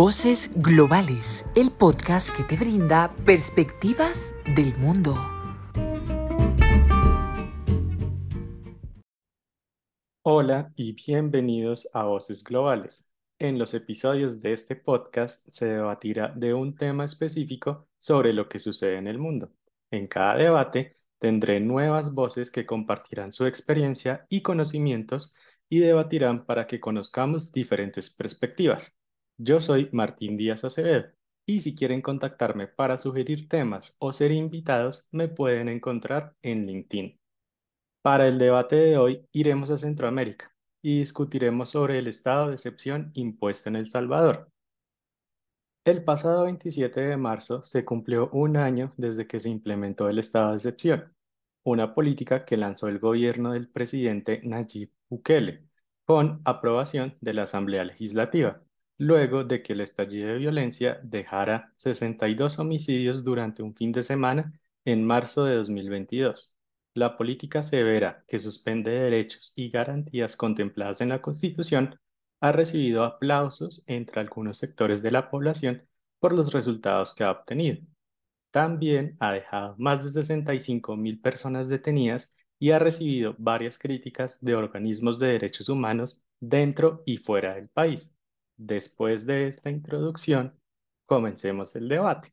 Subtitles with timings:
[0.00, 5.16] Voces Globales, el podcast que te brinda perspectivas del mundo.
[10.22, 13.12] Hola y bienvenidos a Voces Globales.
[13.40, 18.60] En los episodios de este podcast se debatirá de un tema específico sobre lo que
[18.60, 19.50] sucede en el mundo.
[19.90, 25.34] En cada debate tendré nuevas voces que compartirán su experiencia y conocimientos
[25.68, 28.94] y debatirán para que conozcamos diferentes perspectivas.
[29.40, 31.12] Yo soy Martín Díaz Acevedo
[31.46, 37.20] y si quieren contactarme para sugerir temas o ser invitados, me pueden encontrar en LinkedIn.
[38.02, 40.52] Para el debate de hoy iremos a Centroamérica
[40.82, 44.50] y discutiremos sobre el estado de excepción impuesto en El Salvador.
[45.84, 50.50] El pasado 27 de marzo se cumplió un año desde que se implementó el estado
[50.50, 51.14] de excepción,
[51.64, 55.68] una política que lanzó el gobierno del presidente Nayib Bukele,
[56.04, 58.64] con aprobación de la Asamblea Legislativa
[58.98, 64.52] luego de que el estallido de violencia dejara 62 homicidios durante un fin de semana
[64.84, 66.58] en marzo de 2022.
[66.94, 71.98] La política severa que suspende derechos y garantías contempladas en la Constitución
[72.40, 75.86] ha recibido aplausos entre algunos sectores de la población
[76.18, 77.78] por los resultados que ha obtenido.
[78.50, 84.56] También ha dejado más de 65 mil personas detenidas y ha recibido varias críticas de
[84.56, 88.17] organismos de derechos humanos dentro y fuera del país.
[88.58, 90.52] Después de esta introducción,
[91.06, 92.30] comencemos el debate.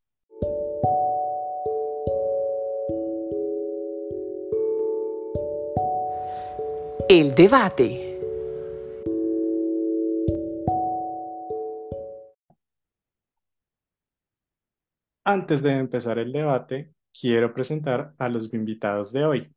[7.08, 8.20] El debate.
[15.24, 19.55] Antes de empezar el debate, quiero presentar a los invitados de hoy.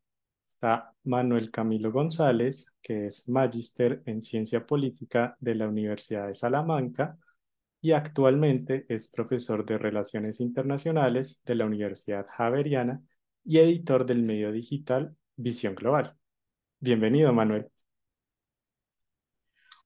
[0.48, 7.18] Está Manuel Camilo González, que es magíster en ciencia política de la Universidad de Salamanca
[7.80, 13.02] y actualmente es profesor de Relaciones Internacionales de la Universidad Javeriana
[13.44, 16.16] y editor del medio digital Visión Global.
[16.80, 17.70] Bienvenido, Manuel.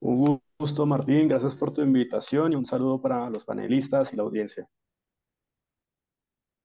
[0.00, 1.26] Un gusto, Martín.
[1.28, 4.68] Gracias por tu invitación y un saludo para los panelistas y la audiencia.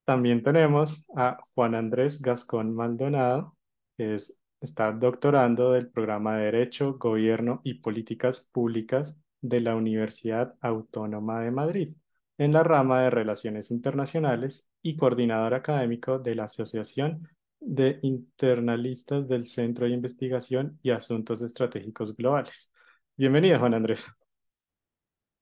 [0.05, 3.56] También tenemos a Juan Andrés Gascón Maldonado,
[3.97, 11.41] es está doctorando del programa de Derecho, Gobierno y Políticas Públicas de la Universidad Autónoma
[11.41, 11.95] de Madrid,
[12.37, 17.27] en la rama de Relaciones Internacionales y coordinador académico de la Asociación
[17.59, 22.71] de Internalistas del Centro de Investigación y Asuntos Estratégicos Globales.
[23.15, 24.07] Bienvenido, Juan Andrés.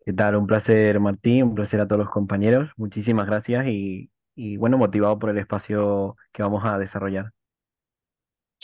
[0.05, 0.35] ¿Qué tal?
[0.35, 2.69] Un placer, Martín, un placer a todos los compañeros.
[2.77, 7.34] Muchísimas gracias y, y bueno, motivado por el espacio que vamos a desarrollar.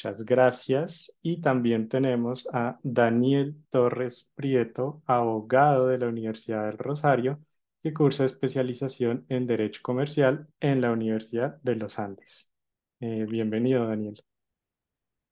[0.03, 1.19] Muchas gracias.
[1.21, 7.39] Y también tenemos a Daniel Torres Prieto, abogado de la Universidad del Rosario,
[7.83, 12.51] que cursa especialización en Derecho Comercial en la Universidad de los Andes.
[12.99, 14.15] Eh, bienvenido, Daniel.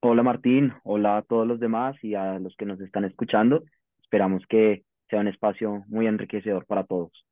[0.02, 0.72] Hola, Martín.
[0.84, 3.64] Hola a todos los demás y a los que nos están escuchando.
[4.04, 7.26] Esperamos que sea un espacio muy enriquecedor para todos.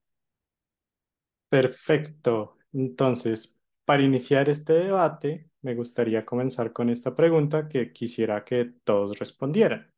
[1.50, 2.58] Perfecto.
[2.74, 9.20] Entonces, para iniciar este debate, me gustaría comenzar con esta pregunta que quisiera que todos
[9.20, 9.92] respondieran,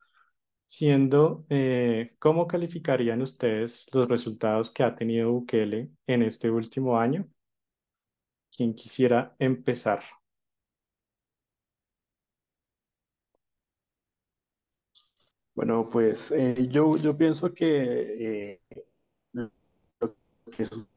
[0.68, 7.30] siendo, eh, ¿cómo calificarían ustedes los resultados que ha tenido Bukele en este último año?
[8.56, 10.02] ¿Quién quisiera empezar?
[15.54, 18.62] Bueno, pues eh, yo, yo pienso que eh,
[19.34, 19.52] lo
[20.52, 20.90] que sucede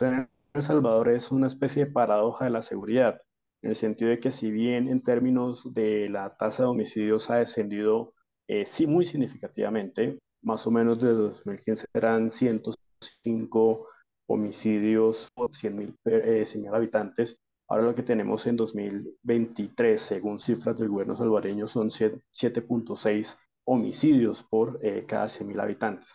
[0.00, 3.20] en El Salvador es una especie de paradoja de la seguridad
[3.62, 7.36] en el sentido de que si bien en términos de la tasa de homicidios ha
[7.36, 8.14] descendido
[8.48, 13.86] eh, sí muy significativamente, más o menos desde 2015 eran 105
[14.28, 21.16] homicidios por 100.000 eh, habitantes, ahora lo que tenemos en 2023, según cifras del gobierno
[21.16, 26.08] salvadoreño, son 7.6 homicidios por eh, cada 100.000 habitantes.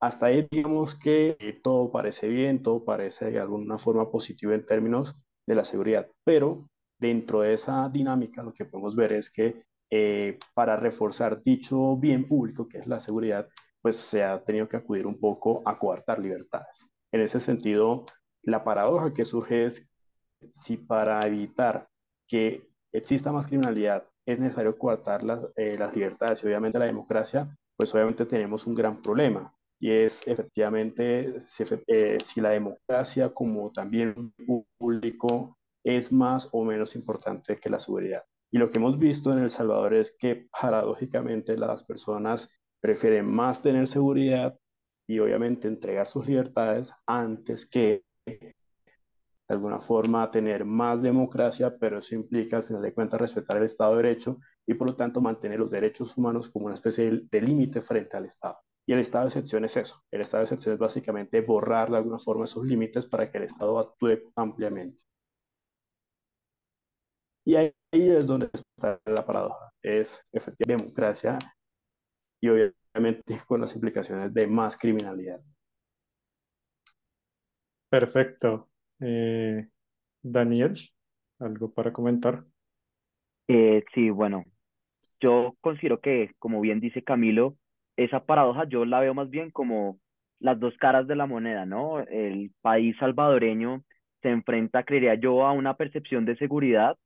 [0.00, 4.66] Hasta ahí digamos que eh, todo parece bien, todo parece de alguna forma positivo en
[4.66, 5.14] términos
[5.46, 6.68] de la seguridad, pero
[7.02, 12.26] dentro de esa dinámica lo que podemos ver es que eh, para reforzar dicho bien
[12.26, 13.48] público, que es la seguridad,
[13.82, 16.86] pues se ha tenido que acudir un poco a coartar libertades.
[17.10, 18.06] En ese sentido,
[18.42, 19.86] la paradoja que surge es
[20.52, 21.88] si para evitar
[22.28, 27.54] que exista más criminalidad es necesario coartar las, eh, las libertades y obviamente la democracia,
[27.76, 33.72] pues obviamente tenemos un gran problema y es efectivamente si, eh, si la democracia como
[33.72, 34.32] también
[34.78, 38.24] público es más o menos importante que la seguridad.
[38.50, 42.48] Y lo que hemos visto en El Salvador es que paradójicamente las personas
[42.80, 44.58] prefieren más tener seguridad
[45.06, 48.54] y obviamente entregar sus libertades antes que de
[49.48, 53.96] alguna forma tener más democracia, pero eso implica al final de cuentas respetar el Estado
[53.96, 57.80] de Derecho y por lo tanto mantener los derechos humanos como una especie de límite
[57.80, 58.58] frente al Estado.
[58.86, 60.02] Y el estado de excepción es eso.
[60.10, 63.44] El estado de excepción es básicamente borrar de alguna forma esos límites para que el
[63.44, 65.02] Estado actúe ampliamente.
[67.44, 69.72] Y ahí es donde está la paradoja.
[69.82, 71.38] Es efectivamente democracia
[72.40, 75.40] y obviamente con las implicaciones de más criminalidad.
[77.88, 78.70] Perfecto.
[79.00, 79.68] Eh,
[80.22, 80.74] Daniel,
[81.40, 82.44] ¿algo para comentar?
[83.48, 84.44] Eh, sí, bueno,
[85.20, 87.56] yo considero que, como bien dice Camilo,
[87.96, 89.98] esa paradoja yo la veo más bien como
[90.38, 92.00] las dos caras de la moneda, ¿no?
[92.00, 93.84] El país salvadoreño
[94.22, 96.96] se enfrenta, creería yo, a una percepción de seguridad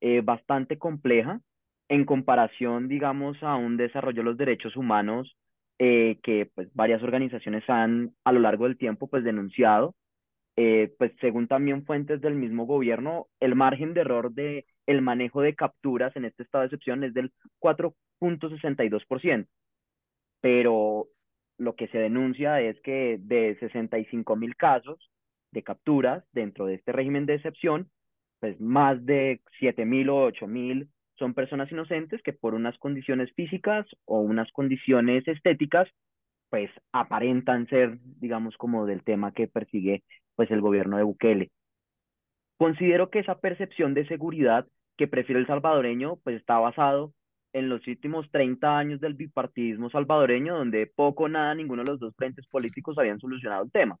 [0.00, 1.40] eh, bastante compleja
[1.88, 5.36] en comparación, digamos, a un desarrollo de los derechos humanos
[5.78, 9.94] eh, que pues, varias organizaciones han a lo largo del tiempo pues, denunciado.
[10.60, 15.40] Eh, pues según también fuentes del mismo gobierno, el margen de error de el manejo
[15.40, 19.46] de capturas en este estado de excepción es del 4.62%,
[20.40, 21.06] pero
[21.58, 25.12] lo que se denuncia es que de 65 mil casos
[25.52, 27.88] de capturas dentro de este régimen de excepción,
[28.40, 30.88] pues más de 7 mil o 8 mil
[31.18, 35.88] son personas inocentes que por unas condiciones físicas o unas condiciones estéticas,
[36.48, 40.04] pues aparentan ser, digamos, como del tema que persigue
[40.36, 41.50] pues el gobierno de Bukele.
[42.56, 47.12] Considero que esa percepción de seguridad que prefiere el salvadoreño, pues está basado
[47.52, 52.14] en los últimos 30 años del bipartidismo salvadoreño, donde poco nada ninguno de los dos
[52.16, 53.96] frentes políticos habían solucionado el tema,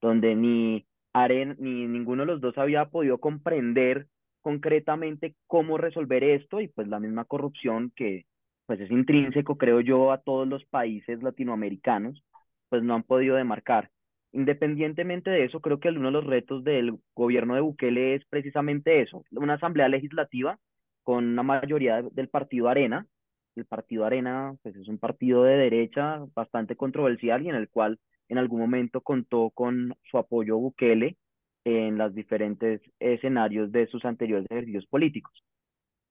[0.00, 0.86] donde ni,
[1.16, 4.06] Aren, ni ninguno de los dos había podido comprender
[4.42, 8.26] concretamente cómo resolver esto y pues la misma corrupción que
[8.66, 12.22] pues es intrínseco, creo yo, a todos los países latinoamericanos,
[12.68, 13.90] pues no han podido demarcar.
[14.32, 19.00] Independientemente de eso, creo que uno de los retos del gobierno de Bukele es precisamente
[19.00, 20.58] eso, una asamblea legislativa
[21.02, 23.06] con una mayoría del partido Arena.
[23.54, 27.98] El partido Arena pues es un partido de derecha bastante controversial y en el cual
[28.28, 31.16] en algún momento contó con su apoyo Bukele
[31.64, 35.44] en los diferentes escenarios de sus anteriores ejercicios políticos.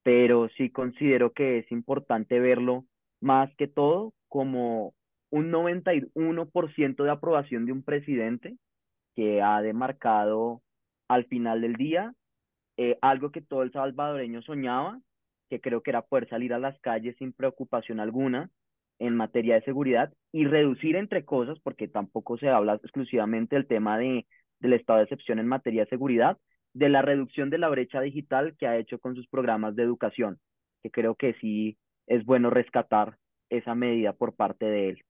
[0.03, 2.85] Pero sí considero que es importante verlo
[3.21, 4.93] más que todo como
[5.31, 8.57] un 91% de aprobación de un presidente
[9.15, 10.61] que ha demarcado
[11.07, 12.13] al final del día
[12.77, 14.99] eh, algo que todo el salvadoreño soñaba,
[15.49, 18.49] que creo que era poder salir a las calles sin preocupación alguna
[18.99, 23.97] en materia de seguridad y reducir entre cosas, porque tampoco se habla exclusivamente del tema
[23.97, 24.25] de
[24.59, 26.37] del estado de excepción en materia de seguridad,
[26.73, 30.39] de la reducción de la brecha digital que ha hecho con sus programas de educación,
[30.83, 31.77] que creo que sí
[32.07, 33.17] es bueno rescatar
[33.49, 35.01] esa medida por parte de él.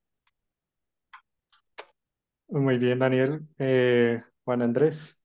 [2.48, 3.40] Muy bien, Daniel.
[3.58, 5.24] Eh, Juan Andrés.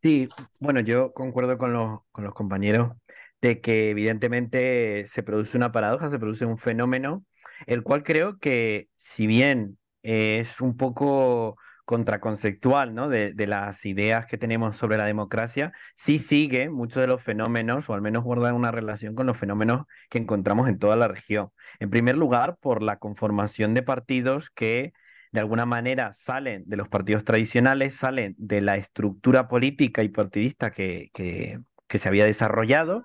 [0.00, 0.28] Sí,
[0.60, 2.92] bueno, yo concuerdo con los, con los compañeros
[3.40, 7.24] de que evidentemente se produce una paradoja, se produce un fenómeno,
[7.66, 13.08] el cual creo que si bien es un poco contraconceptual, ¿no?
[13.08, 17.90] De, de, las ideas que tenemos sobre la democracia, sí sigue muchos de los fenómenos,
[17.90, 21.50] o al menos guarda una relación con los fenómenos que encontramos en toda la región.
[21.80, 24.92] En primer lugar, por la conformación de partidos que
[25.32, 30.70] de alguna manera salen de los partidos tradicionales, salen de la estructura política y partidista
[30.70, 31.58] que, que,
[31.88, 33.04] que se había desarrollado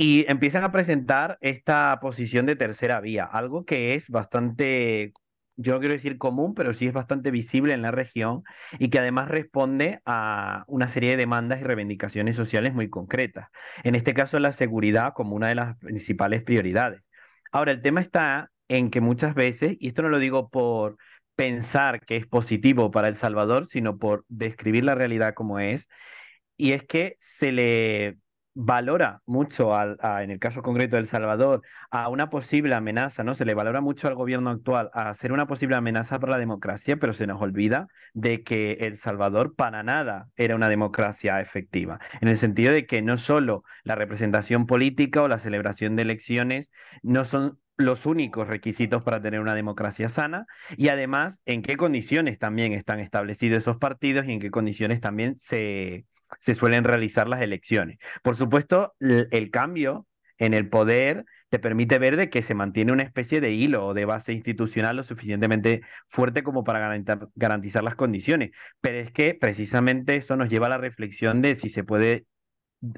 [0.00, 5.12] y empiezan a presentar esta posición de tercera vía, algo que es bastante
[5.56, 8.42] yo no quiero decir común, pero sí es bastante visible en la región
[8.78, 13.50] y que además responde a una serie de demandas y reivindicaciones sociales muy concretas.
[13.84, 17.02] En este caso, la seguridad como una de las principales prioridades.
[17.52, 20.96] Ahora, el tema está en que muchas veces, y esto no lo digo por
[21.36, 25.88] pensar que es positivo para El Salvador, sino por describir la realidad como es,
[26.56, 28.16] y es que se le
[28.54, 33.34] valora mucho, al, en el caso concreto de El Salvador, a una posible amenaza, ¿no?
[33.34, 36.96] Se le valora mucho al gobierno actual a ser una posible amenaza para la democracia,
[36.98, 42.28] pero se nos olvida de que El Salvador para nada era una democracia efectiva, en
[42.28, 46.70] el sentido de que no solo la representación política o la celebración de elecciones
[47.02, 52.38] no son los únicos requisitos para tener una democracia sana y además en qué condiciones
[52.38, 56.04] también están establecidos esos partidos y en qué condiciones también se,
[56.38, 57.98] se suelen realizar las elecciones.
[58.22, 60.06] Por supuesto, el cambio
[60.38, 63.94] en el poder te permite ver de que se mantiene una especie de hilo o
[63.94, 67.02] de base institucional lo suficientemente fuerte como para
[67.34, 68.50] garantizar las condiciones.
[68.80, 72.26] Pero es que precisamente eso nos lleva a la reflexión de si se puede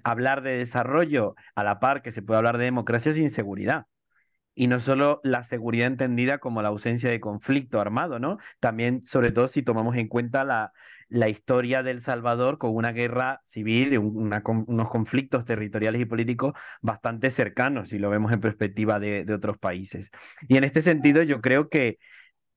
[0.04, 3.86] hablar de desarrollo a la par que se puede hablar de democracia sin seguridad.
[4.54, 8.38] Y no solo la seguridad entendida como la ausencia de conflicto armado, ¿no?
[8.60, 10.72] También, sobre todo, si tomamos en cuenta la,
[11.12, 17.30] la historia del Salvador con una guerra civil una, unos conflictos territoriales y políticos bastante
[17.30, 20.10] cercanos, si lo vemos en perspectiva de, otros países.
[20.48, 21.98] Y en este sentido, yo creo que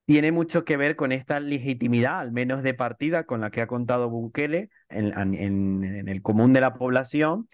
[0.05, 3.67] tiene mucho que ver con esta legitimidad, al menos de partida, con la que ha
[3.67, 7.49] contado Bukele en el común de la población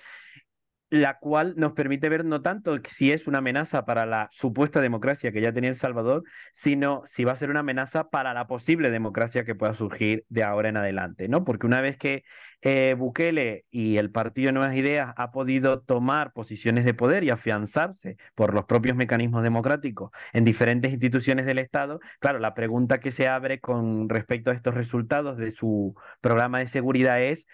[0.92, 5.32] la cual nos permite ver no tanto si es una amenaza para la supuesta democracia
[5.32, 8.92] que ya tenía El Salvador, sino si va a ser una amenaza para la posible
[8.92, 11.46] democracia que pueda surgir de ahora en adelante, ¿no?
[11.46, 12.26] Porque una vez que
[12.62, 18.18] eh, Bukele y el Partido Nuevas Ideas ha podido tomar posiciones de poder y afianzarse
[18.36, 23.30] por los propios mecanismos democráticos en diferentes instituciones del Estado, claro, la pregunta que se
[23.30, 27.48] abre con respecto a estos resultados de su programa de seguridad es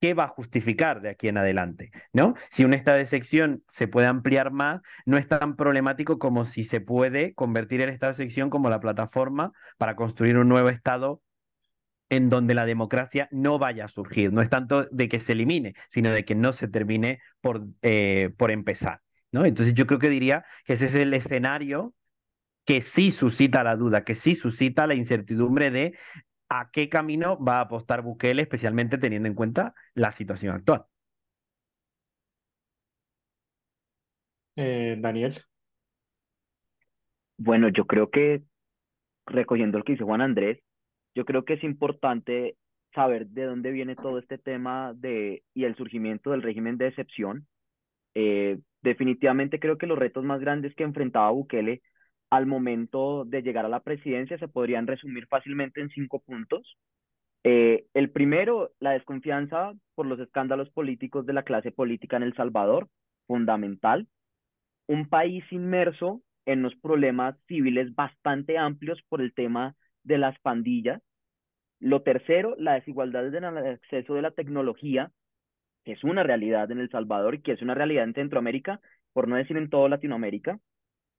[0.00, 1.90] ¿qué va a justificar de aquí en adelante?
[2.12, 2.34] ¿No?
[2.50, 6.64] Si un estado de sección se puede ampliar más, no es tan problemático como si
[6.64, 11.22] se puede convertir el estado de sección como la plataforma para construir un nuevo estado
[12.10, 14.32] en donde la democracia no vaya a surgir.
[14.32, 18.30] No es tanto de que se elimine, sino de que no se termine por, eh,
[18.36, 19.02] por empezar.
[19.30, 19.44] ¿no?
[19.44, 21.94] Entonces yo creo que diría que ese es el escenario
[22.64, 25.98] que sí suscita la duda, que sí suscita la incertidumbre de
[26.48, 30.84] a qué camino va a apostar Bukele, especialmente teniendo en cuenta la situación actual.
[34.56, 35.34] Eh, Daniel.
[37.36, 38.42] Bueno, yo creo que,
[39.26, 40.58] recogiendo lo que dice Juan Andrés,
[41.14, 42.56] yo creo que es importante
[42.94, 47.46] saber de dónde viene todo este tema de, y el surgimiento del régimen de excepción.
[48.14, 51.82] Eh, definitivamente creo que los retos más grandes que enfrentaba Bukele
[52.30, 56.76] al momento de llegar a la presidencia se podrían resumir fácilmente en cinco puntos.
[57.44, 62.34] Eh, el primero, la desconfianza por los escándalos políticos de la clase política en El
[62.34, 62.88] Salvador,
[63.26, 64.08] fundamental.
[64.86, 71.02] Un país inmerso en unos problemas civiles bastante amplios por el tema de las pandillas.
[71.80, 75.12] Lo tercero, la desigualdad en el acceso de la tecnología,
[75.84, 78.80] que es una realidad en El Salvador y que es una realidad en Centroamérica,
[79.12, 80.58] por no decir en toda Latinoamérica.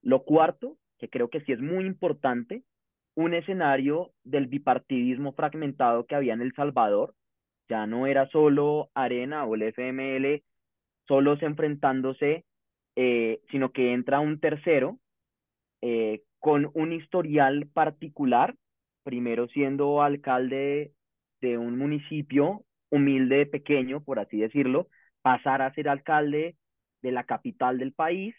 [0.01, 2.63] Lo cuarto, que creo que sí es muy importante,
[3.15, 7.15] un escenario del bipartidismo fragmentado que había en El Salvador.
[7.69, 10.43] Ya no era solo Arena o el FML
[11.07, 12.45] solos enfrentándose,
[12.95, 14.99] eh, sino que entra un tercero
[15.81, 18.55] eh, con un historial particular,
[19.03, 20.93] primero siendo alcalde
[21.41, 24.87] de un municipio humilde, pequeño, por así decirlo,
[25.21, 26.55] pasar a ser alcalde
[27.01, 28.35] de la capital del país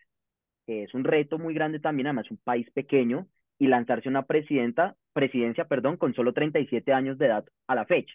[0.71, 3.27] es un reto muy grande también, además un país pequeño,
[3.59, 8.15] y lanzarse una presidenta, presidencia perdón, con solo 37 años de edad a la fecha,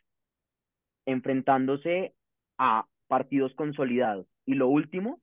[1.06, 2.14] enfrentándose
[2.58, 4.28] a partidos consolidados.
[4.46, 5.22] Y lo último,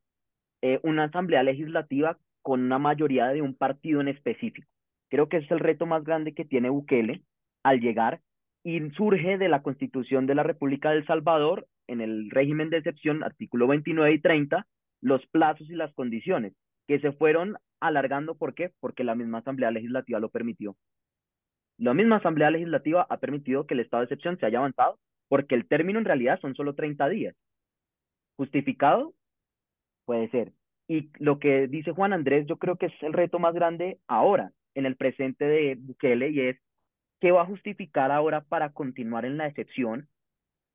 [0.62, 4.68] eh, una asamblea legislativa con una mayoría de un partido en específico.
[5.10, 7.22] Creo que es el reto más grande que tiene Bukele
[7.64, 8.20] al llegar
[8.62, 13.24] y surge de la Constitución de la República del Salvador en el régimen de excepción,
[13.24, 14.66] artículo 29 y 30,
[15.00, 16.54] los plazos y las condiciones
[16.92, 18.34] que se fueron alargando.
[18.34, 18.70] ¿Por qué?
[18.78, 20.76] Porque la misma Asamblea Legislativa lo permitió.
[21.78, 24.98] La misma Asamblea Legislativa ha permitido que el estado de excepción se haya avanzado
[25.30, 27.34] porque el término en realidad son solo 30 días.
[28.36, 29.14] ¿Justificado?
[30.04, 30.52] Puede ser.
[30.86, 34.52] Y lo que dice Juan Andrés, yo creo que es el reto más grande ahora,
[34.74, 36.58] en el presente de Bukele, y es
[37.22, 40.10] qué va a justificar ahora para continuar en la excepción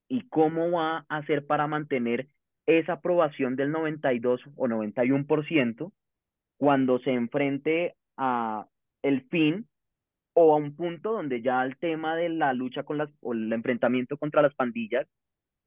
[0.08, 2.28] y cómo va a hacer para mantener
[2.66, 5.92] esa aprobación del 92 o 91%
[6.58, 8.68] cuando se enfrente a
[9.04, 9.68] el fin
[10.34, 13.52] o a un punto donde ya el tema de la lucha con las o el
[13.54, 15.08] enfrentamiento contra las pandillas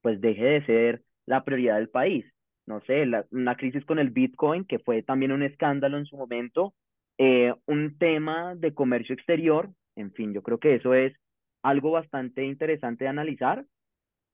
[0.03, 2.25] pues deje de ser la prioridad del país.
[2.67, 6.17] No sé, la, una crisis con el Bitcoin, que fue también un escándalo en su
[6.17, 6.75] momento,
[7.19, 11.15] eh, un tema de comercio exterior, en fin, yo creo que eso es
[11.63, 13.65] algo bastante interesante de analizar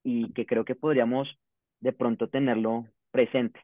[0.03, 1.27] y que creo que podríamos
[1.81, 3.59] de pronto tenerlo presente.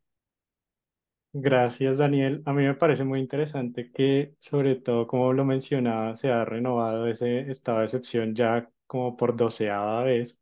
[1.35, 2.43] Gracias, Daniel.
[2.45, 7.07] A mí me parece muy interesante que, sobre todo, como lo mencionaba, se ha renovado
[7.07, 10.39] ese estado de excepción ya como por doceava vez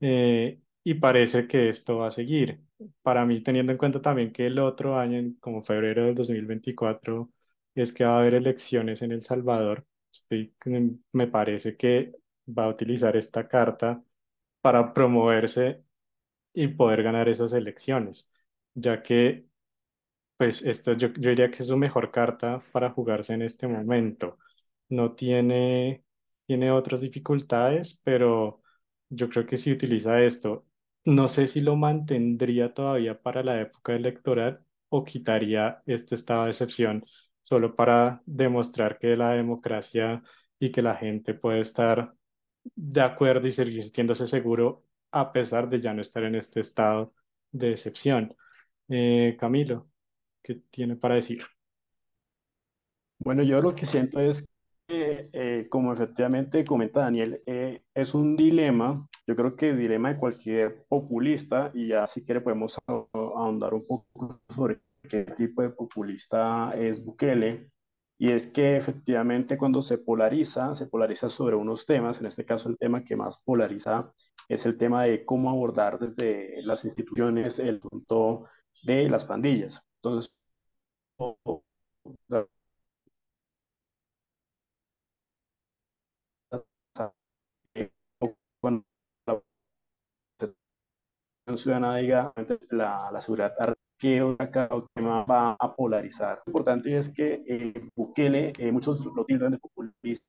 [0.00, 2.62] eh, y parece que esto va a seguir.
[3.02, 7.30] Para mí, teniendo en cuenta también que el otro año, como febrero del 2024,
[7.74, 10.54] es que va a haber elecciones en El Salvador, estoy,
[11.12, 12.14] me parece que
[12.48, 14.02] va a utilizar esta carta
[14.62, 15.84] para promoverse
[16.52, 18.30] y poder ganar esas elecciones,
[18.74, 19.46] ya que
[20.42, 24.38] pues esto yo, yo diría que es su mejor carta para jugarse en este momento.
[24.88, 26.04] No tiene,
[26.46, 28.60] tiene otras dificultades, pero
[29.08, 30.66] yo creo que si utiliza esto,
[31.04, 36.50] no sé si lo mantendría todavía para la época electoral o quitaría este estado de
[36.50, 37.04] excepción
[37.40, 40.22] solo para demostrar que la democracia
[40.58, 42.14] y que la gente puede estar
[42.74, 47.14] de acuerdo y seguir sintiéndose seguro a pesar de ya no estar en este estado
[47.52, 48.36] de excepción.
[48.88, 49.91] Eh, Camilo,
[50.42, 51.42] ¿qué tiene para decir?
[53.18, 54.44] Bueno, yo lo que siento es
[54.86, 60.12] que, eh, como efectivamente comenta Daniel, eh, es un dilema, yo creo que el dilema
[60.12, 62.76] de cualquier populista, y ya si quiere podemos
[63.12, 67.70] ahondar un poco sobre qué tipo de populista es Bukele,
[68.18, 72.68] y es que efectivamente cuando se polariza, se polariza sobre unos temas, en este caso
[72.68, 74.12] el tema que más polariza
[74.48, 78.46] es el tema de cómo abordar desde las instituciones el punto
[78.82, 79.82] de las pandillas.
[80.04, 80.34] Entonces,
[88.60, 88.84] cuando
[91.46, 92.32] la ciudadana diga
[92.70, 93.54] la, la seguridad
[93.98, 94.20] que
[94.94, 96.42] tema va a polarizar.
[96.46, 100.26] Lo importante es que eh, Bukele, eh, muchos lo tildan de populista,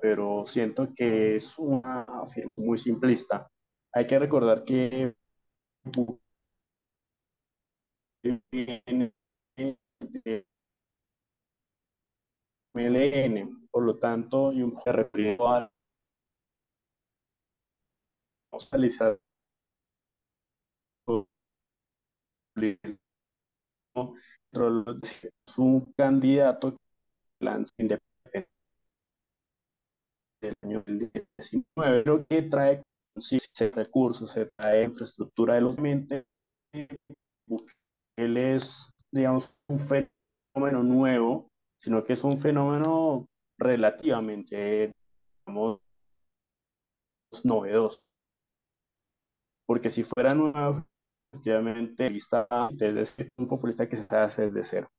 [0.00, 3.50] pero siento que es una afirmación muy simplista.
[3.92, 5.14] Hay que recordar que
[8.22, 9.12] viene
[9.56, 10.46] de
[12.74, 15.70] MLN, por lo tanto, y un refiere a
[24.42, 26.78] es un candidato que
[27.40, 28.48] lanza independiente
[30.40, 32.82] del año 2019, pero que trae
[33.70, 36.24] recursos, se trae infraestructura de los mentes,
[38.16, 41.50] él es, digamos, un fenómeno nuevo,
[41.80, 43.26] sino que es un fenómeno
[43.58, 44.92] relativamente,
[45.46, 45.80] digamos,
[47.44, 48.00] novedoso.
[49.66, 50.84] Porque si fuera nuevo,
[51.32, 54.90] efectivamente lista desde un populista que se hace desde cero.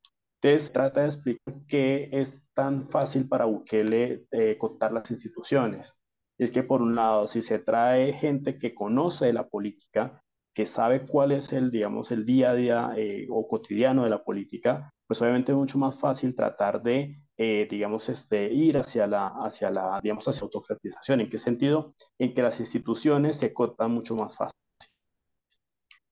[0.41, 5.93] Entonces trata de explicar qué es tan fácil para Bukele eh, contar las instituciones.
[6.37, 10.22] Es que por un lado, si se trae gente que conoce la política,
[10.53, 14.23] que sabe cuál es el, digamos, el día a día eh, o cotidiano de la
[14.23, 19.27] política, pues obviamente es mucho más fácil tratar de, eh, digamos, este, ir hacia la,
[19.27, 21.21] hacia la, digamos, hacia autocratización.
[21.21, 21.95] ¿En qué sentido?
[22.19, 24.57] En que las instituciones se cortan mucho más fácil.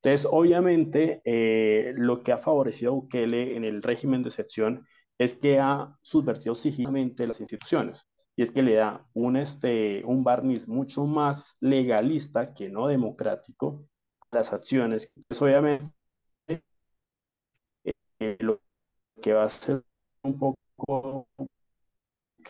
[0.03, 4.87] Entonces, obviamente, eh, lo que ha favorecido a Bukele en el régimen de excepción
[5.19, 8.07] es que ha subvertido sigilosamente las instituciones.
[8.35, 13.85] Y es que le da un, este, un barniz mucho más legalista que no democrático
[14.31, 15.11] las acciones.
[15.27, 15.91] Pues obviamente,
[18.19, 18.61] eh, lo
[19.21, 19.83] que va a ser
[20.23, 21.27] un poco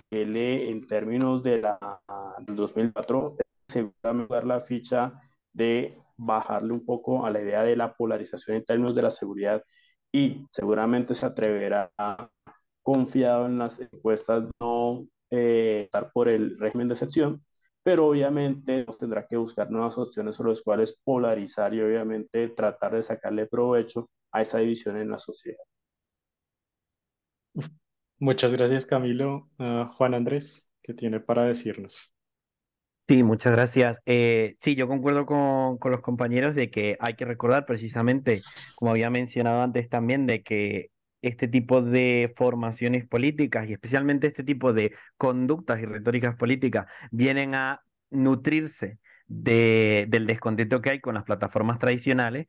[0.10, 2.02] que lee en términos de la,
[2.46, 5.14] del 2004, seguramente dar la ficha
[5.54, 9.64] de bajarle un poco a la idea de la polarización en términos de la seguridad
[10.12, 11.92] y seguramente se atreverá
[12.84, 17.44] confiado en las encuestas no eh, estar por el régimen de excepción,
[17.84, 23.04] pero obviamente tendrá que buscar nuevas opciones sobre las cuales polarizar y obviamente tratar de
[23.04, 25.64] sacarle provecho a esa división en la sociedad.
[28.20, 29.50] Muchas gracias Camilo.
[29.58, 32.16] Ah, Juan Andrés, ¿qué tiene para decirnos?
[33.08, 33.98] Sí, muchas gracias.
[34.06, 38.42] Eh, sí, yo concuerdo con, con, los compañeros de que hay que recordar precisamente,
[38.76, 44.44] como había mencionado antes también, de que este tipo de formaciones políticas y especialmente este
[44.44, 51.16] tipo de conductas y retóricas políticas vienen a nutrirse de, del descontento que hay con
[51.16, 52.48] las plataformas tradicionales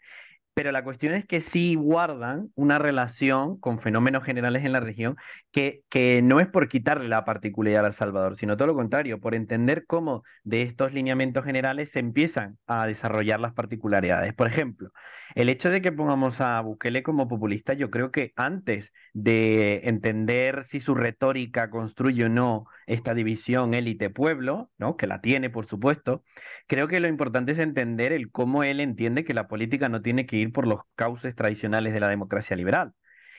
[0.55, 5.17] pero la cuestión es que sí guardan una relación con fenómenos generales en la región
[5.51, 9.35] que, que no es por quitarle la particularidad al Salvador, sino todo lo contrario, por
[9.35, 14.35] entender cómo de estos lineamientos generales se empiezan a desarrollar las particularidades.
[14.35, 14.91] Por ejemplo,
[15.35, 20.65] el hecho de que pongamos a Bukele como populista, yo creo que antes de entender
[20.67, 24.97] si su retórica construye o no esta división élite-pueblo, ¿no?
[24.97, 26.25] que la tiene, por supuesto,
[26.67, 30.27] creo que lo importante es entender el cómo él entiende que la política no tiene
[30.27, 32.93] que ir por los cauces tradicionales de la democracia liberal.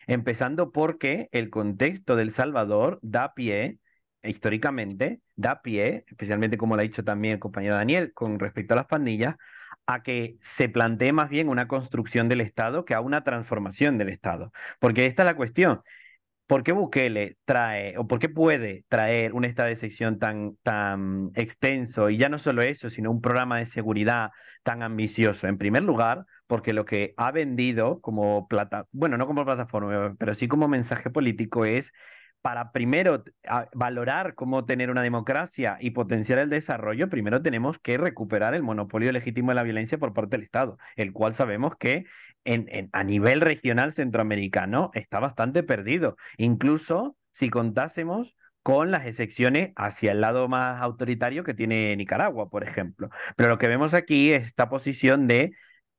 [0.07, 3.79] Empezando porque el contexto del Salvador da pie,
[4.23, 8.77] históricamente, da pie, especialmente como lo ha dicho también el compañero Daniel, con respecto a
[8.77, 9.35] las pandillas,
[9.85, 14.09] a que se plantee más bien una construcción del Estado que a una transformación del
[14.09, 14.51] Estado.
[14.79, 15.81] Porque esta es la cuestión.
[16.47, 21.31] ¿Por qué Bukele trae, o por qué puede traer un estado de sección tan, tan
[21.35, 25.47] extenso, y ya no solo eso, sino un programa de seguridad tan ambicioso?
[25.47, 30.35] En primer lugar, porque lo que ha vendido como plata, bueno, no como plataforma, pero
[30.35, 31.91] sí como mensaje político es
[32.41, 33.23] para primero
[33.73, 39.13] valorar cómo tener una democracia y potenciar el desarrollo, primero tenemos que recuperar el monopolio
[39.13, 42.03] legítimo de la violencia por parte del Estado, el cual sabemos que
[42.45, 46.17] en, a nivel regional centroamericano está bastante perdido.
[46.37, 52.63] Incluso si contásemos con las excepciones hacia el lado más autoritario que tiene Nicaragua, por
[52.63, 53.09] ejemplo.
[53.35, 55.51] Pero lo que vemos aquí es esta posición de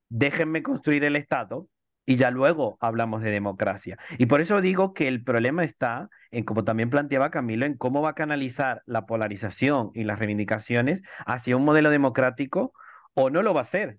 [0.08, 1.68] déjenme construir el Estado
[2.06, 3.98] y ya luego hablamos de democracia.
[4.18, 8.02] Y por eso digo que el problema está en, como también planteaba Camilo, en cómo
[8.02, 12.72] va a canalizar la polarización y las reivindicaciones hacia un modelo democrático
[13.14, 13.98] o no lo va a hacer.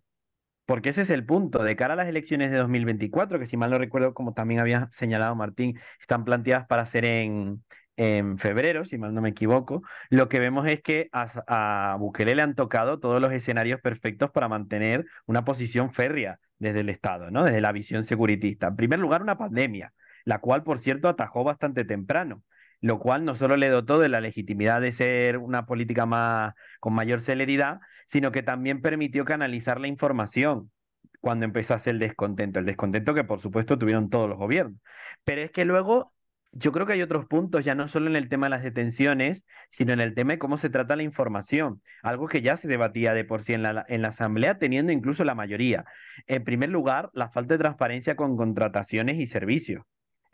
[0.65, 1.63] Porque ese es el punto.
[1.63, 4.89] De cara a las elecciones de 2024, que si mal no recuerdo, como también había
[4.91, 7.63] señalado Martín, están planteadas para ser en,
[7.97, 12.35] en febrero, si mal no me equivoco, lo que vemos es que a, a, Bukele
[12.35, 17.31] le han tocado todos los escenarios perfectos para mantener una posición férrea desde el Estado,
[17.31, 17.43] ¿no?
[17.43, 18.67] Desde la visión securitista.
[18.67, 22.43] En primer lugar, una pandemia, la cual, por cierto, atajó bastante temprano,
[22.85, 26.93] lo cual no solo le dotó de la legitimidad de ser una política más con
[26.93, 30.71] mayor celeridad, sino que también permitió canalizar la información
[31.19, 34.79] cuando empezase el descontento, el descontento que por supuesto tuvieron todos los gobiernos.
[35.23, 36.13] Pero es que luego
[36.51, 39.45] yo creo que hay otros puntos, ya no solo en el tema de las detenciones,
[39.71, 43.15] sino en el tema de cómo se trata la información, algo que ya se debatía
[43.15, 45.85] de por sí en la, en la Asamblea, teniendo incluso la mayoría.
[46.27, 49.83] En primer lugar, la falta de transparencia con contrataciones y servicios.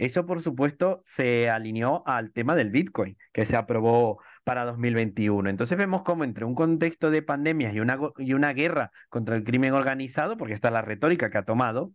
[0.01, 5.47] Eso, por supuesto, se alineó al tema del Bitcoin, que se aprobó para 2021.
[5.47, 10.37] Entonces vemos cómo entre un contexto de pandemias y una, guerra contra el crimen organizado,
[10.37, 11.93] porque esta es la retórica que ha tomado,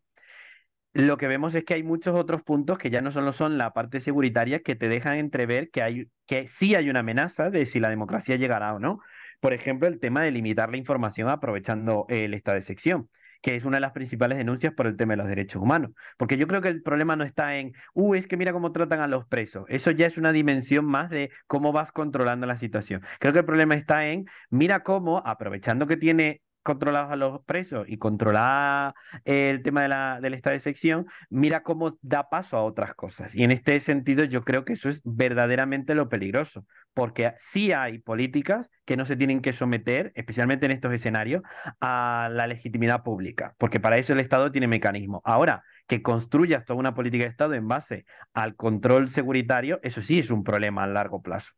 [0.92, 3.73] lo que vemos es que hay muchos otros puntos que ya no solo son la
[3.73, 7.81] parte seguritaria que te dejan entrever que, hay, que sí hay una amenaza de si
[7.81, 9.01] la democracia llegará o no.
[9.40, 13.11] Por ejemplo, el tema de limitar la información aprovechando el estado de sección
[13.47, 15.93] que es una de las principales denuncias por el tema de los derechos humanos.
[16.17, 19.01] Porque yo creo que el problema no está en, uh, es que mira cómo tratan
[19.03, 19.67] a los presos.
[19.69, 23.03] Eso ya es una dimensión más de cómo vas controlando la situación.
[23.21, 27.87] Creo que el problema está en, mira cómo, aprovechando que tiene controlados a los presos
[27.89, 32.65] y controlar el tema de la, del estado de sección, mira cómo da paso a
[32.65, 33.35] otras cosas.
[33.35, 37.99] Y en este sentido yo creo que eso es verdaderamente lo peligroso, porque sí hay
[38.01, 41.43] políticas que no se tienen que someter, especialmente en estos escenarios,
[41.81, 45.23] a la legitimidad pública, porque para eso el Estado tiene mecanismos.
[45.25, 50.19] Ahora, que construyas toda una política de Estado en base al control seguritario, eso sí
[50.19, 51.53] es un problema a largo plazo.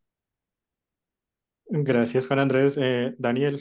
[1.70, 2.78] Gracias, Juan Andrés.
[2.80, 3.58] Eh, Daniel,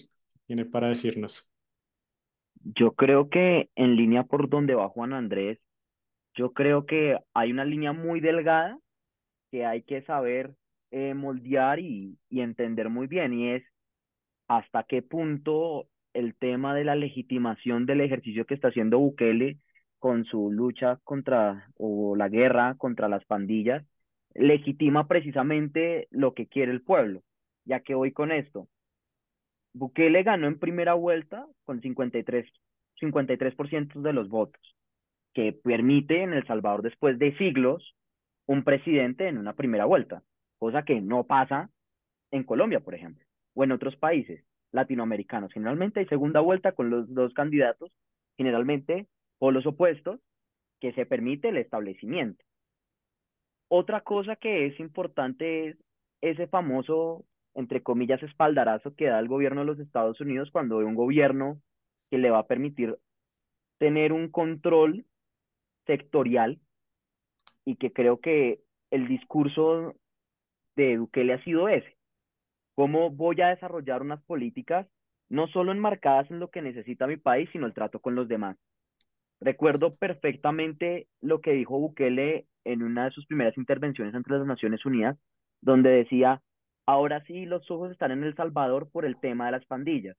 [0.47, 1.53] tiene para decirnos?
[2.63, 5.59] Yo creo que en línea por donde va Juan Andrés,
[6.35, 8.79] yo creo que hay una línea muy delgada
[9.51, 10.55] que hay que saber
[10.91, 13.63] eh, moldear y, y entender muy bien, y es
[14.47, 19.59] hasta qué punto el tema de la legitimación del ejercicio que está haciendo Bukele
[19.99, 23.85] con su lucha contra o la guerra contra las pandillas
[24.37, 27.23] legitima precisamente lo que quiere el pueblo.
[27.65, 28.69] Ya que voy con esto,
[29.77, 32.51] Bukele ganó en primera vuelta con 53,
[32.99, 34.75] 53% de los votos,
[35.33, 37.95] que permite en El Salvador después de siglos
[38.47, 40.23] un presidente en una primera vuelta,
[40.57, 41.69] cosa que no pasa
[42.31, 45.53] en Colombia, por ejemplo, o en otros países latinoamericanos.
[45.53, 47.91] Generalmente hay segunda vuelta con los dos candidatos,
[48.37, 49.07] generalmente
[49.39, 50.19] o los opuestos,
[50.79, 52.43] que se permite el establecimiento.
[53.69, 55.77] Otra cosa que es importante es
[56.21, 57.25] ese famoso
[57.57, 61.59] entre comillas, espaldarazo que da el gobierno de los Estados Unidos cuando ve un gobierno
[62.11, 62.95] que le va a permitir
[63.79, 65.05] tener un control
[65.87, 66.59] sectorial
[67.65, 68.59] y que creo que
[68.91, 69.95] el discurso
[70.75, 71.97] de Bukele ha sido ese.
[72.75, 74.87] ¿Cómo voy a desarrollar unas políticas
[75.27, 78.55] no solo enmarcadas en lo que necesita mi país, sino el trato con los demás?
[79.41, 84.85] Recuerdo perfectamente lo que dijo Bukele en una de sus primeras intervenciones ante las Naciones
[84.85, 85.17] Unidas,
[85.61, 86.43] donde decía,
[86.87, 90.15] Ahora sí, los ojos están en El Salvador por el tema de las pandillas,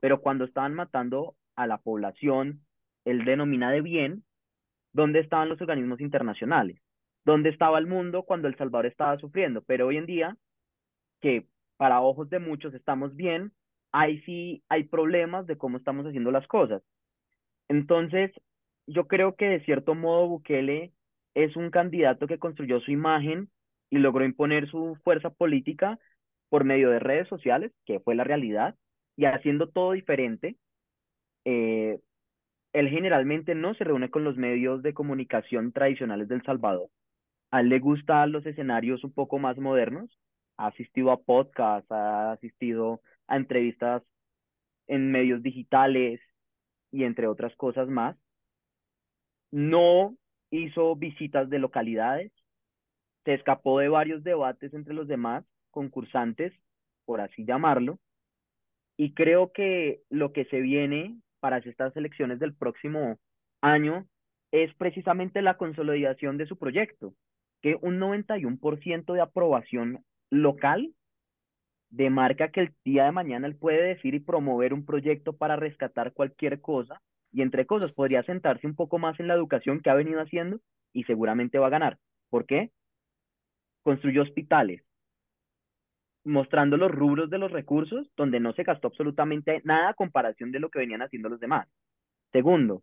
[0.00, 2.64] pero cuando estaban matando a la población,
[3.04, 4.24] él denomina de bien,
[4.94, 6.80] ¿dónde estaban los organismos internacionales?
[7.26, 9.60] ¿Dónde estaba el mundo cuando El Salvador estaba sufriendo?
[9.62, 10.36] Pero hoy en día,
[11.20, 13.52] que para ojos de muchos estamos bien,
[13.92, 16.82] ahí sí hay problemas de cómo estamos haciendo las cosas.
[17.68, 18.32] Entonces,
[18.86, 20.94] yo creo que de cierto modo Bukele
[21.34, 23.50] es un candidato que construyó su imagen
[23.90, 25.98] y logró imponer su fuerza política
[26.48, 28.76] por medio de redes sociales, que fue la realidad,
[29.16, 30.56] y haciendo todo diferente.
[31.44, 32.00] Eh,
[32.72, 36.88] él generalmente no se reúne con los medios de comunicación tradicionales del Salvador.
[37.50, 40.16] A él le gustan los escenarios un poco más modernos.
[40.56, 44.02] Ha asistido a podcasts, ha asistido a entrevistas
[44.86, 46.20] en medios digitales
[46.92, 48.16] y entre otras cosas más.
[49.50, 50.16] No
[50.50, 52.32] hizo visitas de localidades,
[53.24, 56.52] se escapó de varios debates entre los demás concursantes,
[57.04, 57.98] por así llamarlo,
[58.96, 63.18] y creo que lo que se viene para estas elecciones del próximo
[63.62, 64.06] año
[64.52, 67.14] es precisamente la consolidación de su proyecto,
[67.62, 70.92] que un 91% de aprobación local
[71.90, 76.12] demarca que el día de mañana él puede decir y promover un proyecto para rescatar
[76.12, 77.00] cualquier cosa
[77.32, 80.60] y entre cosas podría sentarse un poco más en la educación que ha venido haciendo
[80.92, 81.98] y seguramente va a ganar.
[82.28, 82.70] ¿Por qué?
[83.82, 84.82] Construyó hospitales,
[86.24, 90.60] mostrando los rubros de los recursos donde no se gastó absolutamente nada a comparación de
[90.60, 91.68] lo que venían haciendo los demás.
[92.32, 92.82] Segundo,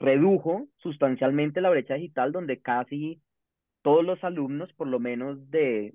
[0.00, 3.20] redujo sustancialmente la brecha digital donde casi
[3.82, 5.94] todos los alumnos, por lo menos de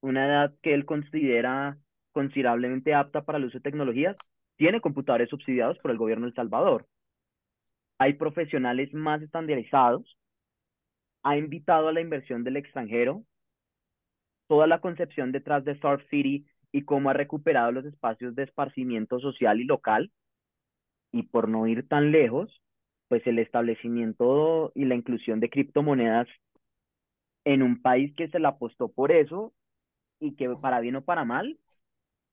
[0.00, 1.78] una edad que él considera
[2.12, 4.16] considerablemente apta para el uso de tecnologías,
[4.56, 6.86] tiene computadores subsidiados por el gobierno de El Salvador.
[7.98, 10.18] Hay profesionales más estandarizados,
[11.22, 13.24] ha invitado a la inversión del extranjero,
[14.50, 19.20] toda la concepción detrás de Surf City y cómo ha recuperado los espacios de esparcimiento
[19.20, 20.12] social y local.
[21.12, 22.62] Y por no ir tan lejos,
[23.08, 26.28] pues el establecimiento y la inclusión de criptomonedas
[27.44, 29.52] en un país que se la apostó por eso
[30.20, 31.58] y que para bien o para mal,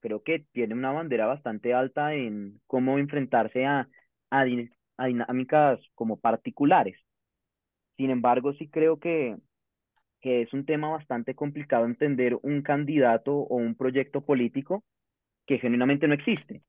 [0.02, 3.90] creo que tiene una bandera bastante alta en cómo enfrentarse a,
[4.32, 4.46] a,
[4.98, 6.98] a dinámicas como particulares.
[7.98, 9.38] Sin embargo, sí creo que
[10.22, 14.84] que es un tema bastante complicado entender un candidato o un proyecto político
[15.46, 16.62] que genuinamente no existe.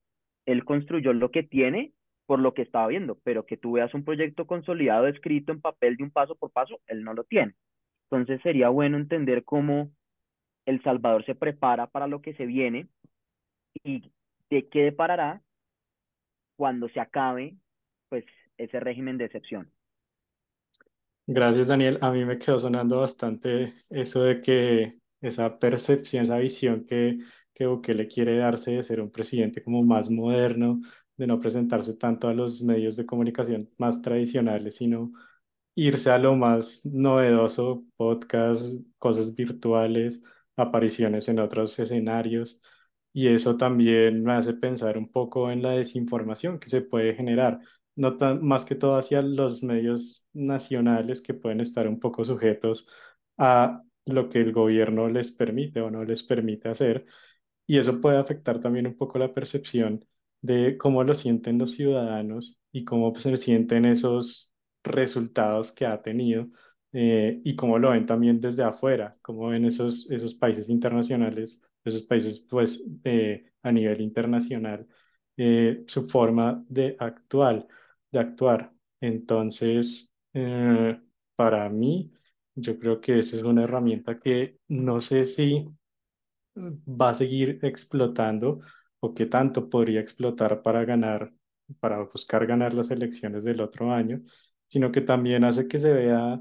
[0.46, 1.92] Él construyó lo que tiene
[2.26, 5.96] por lo que estaba viendo, pero que tú veas un proyecto consolidado, escrito en papel
[5.96, 7.54] de un paso por paso, él no lo tiene.
[8.10, 9.90] Entonces sería bueno entender cómo
[10.66, 12.88] El Salvador se prepara para lo que se viene
[13.82, 14.12] y
[14.50, 15.42] de qué deparará
[16.56, 17.56] cuando se acabe
[18.08, 18.24] pues
[18.58, 19.70] ese régimen de excepción.
[21.30, 21.98] Gracias, Daniel.
[22.00, 27.18] A mí me quedó sonando bastante eso de que esa percepción, esa visión que,
[27.52, 30.80] que Bukele quiere darse de ser un presidente como más moderno,
[31.18, 35.12] de no presentarse tanto a los medios de comunicación más tradicionales, sino
[35.74, 40.22] irse a lo más novedoso, podcast, cosas virtuales,
[40.56, 42.60] apariciones en otros escenarios.
[43.12, 47.60] Y eso también me hace pensar un poco en la desinformación que se puede generar
[47.98, 52.86] no tan, más que todo hacia los medios nacionales que pueden estar un poco sujetos
[53.38, 57.06] a lo que el gobierno les permite o no les permite hacer.
[57.66, 60.00] Y eso puede afectar también un poco la percepción
[60.40, 66.46] de cómo lo sienten los ciudadanos y cómo se sienten esos resultados que ha tenido
[66.92, 72.02] eh, y cómo lo ven también desde afuera, cómo ven esos, esos países internacionales, esos
[72.04, 74.86] países pues eh, a nivel internacional,
[75.36, 77.66] eh, su forma de actuar
[78.10, 78.72] de actuar.
[79.00, 81.00] Entonces, eh,
[81.36, 82.12] para mí,
[82.54, 85.66] yo creo que esa es una herramienta que no sé si
[86.56, 88.60] va a seguir explotando
[89.00, 91.32] o qué tanto podría explotar para ganar,
[91.80, 94.20] para buscar ganar las elecciones del otro año,
[94.66, 96.40] sino que también hace que se vea,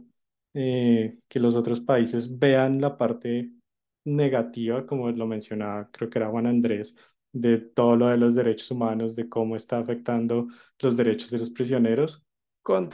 [0.53, 3.51] eh, que los otros países vean la parte
[4.05, 6.95] negativa, como lo mencionaba, creo que era Juan Andrés,
[7.33, 10.47] de todo lo de los derechos humanos, de cómo está afectando
[10.81, 12.25] los derechos de los prisioneros.
[12.63, 12.89] Con...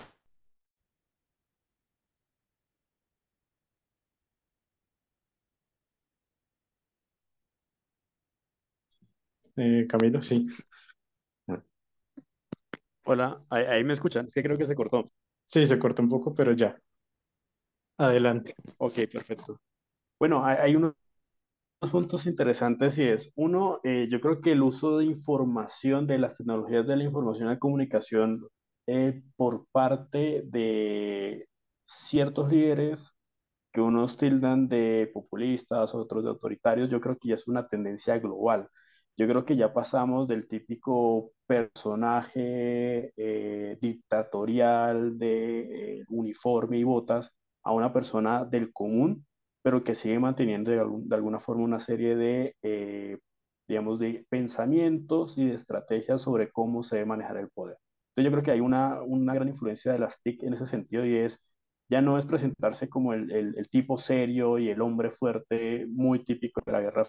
[9.55, 10.45] Eh, Camilo, sí.
[13.05, 15.05] Hola, ahí, me escuchan, es que creo que se cortó.
[15.45, 16.77] Sí, se cortó un poco, pero ya.
[17.97, 18.55] Adelante.
[18.77, 19.59] Ok, perfecto.
[20.19, 20.93] Bueno, hay, hay unos
[21.91, 26.37] puntos interesantes y es, uno, eh, yo creo que el uso de información, de las
[26.37, 28.47] tecnologías de la información y la comunicación
[28.87, 31.47] eh, por parte de
[31.85, 33.11] ciertos líderes
[33.71, 38.19] que unos tildan de populistas, otros de autoritarios, yo creo que ya es una tendencia
[38.19, 38.69] global.
[39.17, 47.31] Yo creo que ya pasamos del típico personaje eh, dictatorial de uniforme y botas
[47.63, 49.25] a una persona del común
[49.63, 53.17] pero que sigue manteniendo de, alguna forma una serie de, eh,
[53.67, 57.77] digamos, de pensamientos y de estrategias sobre cómo se debe manejar el poder.
[58.09, 61.05] Entonces yo creo que hay una, una gran influencia de las TIC en ese sentido
[61.05, 61.39] y es,
[61.89, 66.61] ya no es presentarse como el, el, tipo serio y el hombre fuerte muy típico
[66.65, 67.03] de la Guerra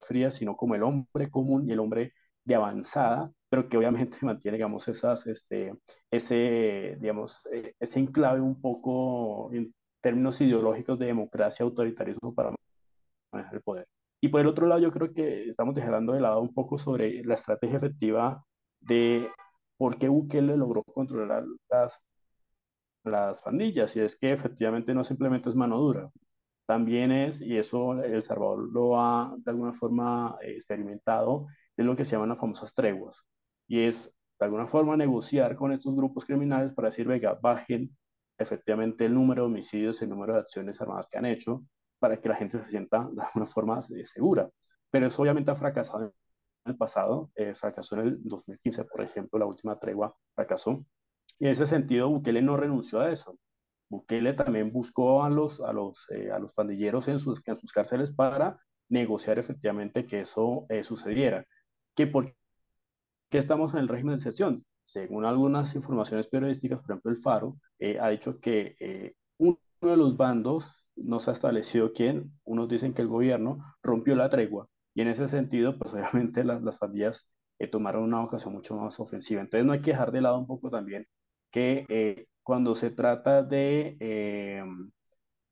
[0.00, 2.12] Fría, sino como el hombre común y el hombre
[2.44, 5.74] de avanzada, pero que obviamente mantiene, digamos, esas, este,
[6.10, 9.50] ese, digamos, eh, ese enclave un poco
[10.02, 12.54] términos ideológicos de democracia, autoritarismo para
[13.32, 13.86] manejar el poder.
[14.20, 17.24] Y por el otro lado, yo creo que estamos dejando de lado un poco sobre
[17.24, 18.44] la estrategia efectiva
[18.80, 19.28] de
[19.76, 21.98] por qué Bukele logró controlar las,
[23.04, 23.96] las pandillas.
[23.96, 26.10] Y es que efectivamente no simplemente es mano dura,
[26.66, 32.04] también es, y eso El Salvador lo ha de alguna forma experimentado, es lo que
[32.04, 33.24] se llaman las famosas treguas.
[33.66, 37.96] Y es de alguna forma negociar con estos grupos criminales para decir, venga, bajen
[38.38, 41.64] efectivamente el número de homicidios, el número de acciones armadas que han hecho,
[41.98, 44.50] para que la gente se sienta de alguna forma segura.
[44.90, 46.12] Pero eso obviamente ha fracasado
[46.64, 50.84] en el pasado, eh, fracasó en el 2015, por ejemplo, la última tregua fracasó.
[51.38, 53.38] Y en ese sentido, Bukele no renunció a eso.
[53.88, 57.72] Bukele también buscó a los, a los, eh, a los pandilleros en sus, en sus
[57.72, 61.46] cárceles para negociar efectivamente que eso eh, sucediera.
[61.94, 62.34] ¿Que ¿Por
[63.30, 64.64] qué estamos en el régimen de excepción?
[64.84, 70.16] Según algunas informaciones periodísticas, por ejemplo, el Faro eh, ha dicho que uno de los
[70.16, 75.00] bandos, no se ha establecido quién, unos dicen que el gobierno rompió la tregua y
[75.00, 77.26] en ese sentido, pues obviamente las, las pandillas
[77.70, 79.40] tomaron una ocasión mucho más ofensiva.
[79.40, 81.06] Entonces no hay que dejar de lado un poco también
[81.50, 84.64] que cuando se trata de eh,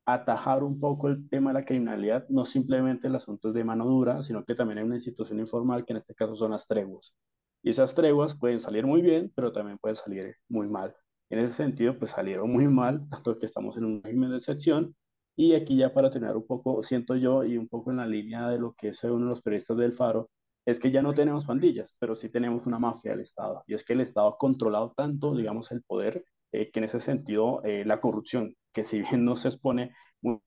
[0.06, 3.84] atajar un poco el tema de la criminalidad, no simplemente el asunto es de mano
[3.86, 7.14] dura, sino que también hay una institución informal que en este caso son las treguas.
[7.62, 10.94] Y esas treguas pueden salir muy bien, pero también pueden salir muy mal.
[11.30, 14.96] En ese sentido, pues salieron muy mal, tanto que estamos en un régimen de excepción.
[15.36, 18.48] Y aquí ya para tener un poco, siento yo, y un poco en la línea
[18.48, 20.30] de lo que es uno de los periodistas del Faro,
[20.66, 23.62] es que ya no tenemos pandillas, pero sí tenemos una mafia del Estado.
[23.66, 27.00] Y es que el Estado ha controlado tanto, digamos, el poder eh, que en ese
[27.00, 30.40] sentido eh, la corrupción, que si bien no se expone muy,